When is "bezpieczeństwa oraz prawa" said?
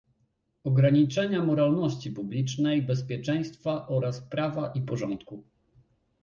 2.81-4.71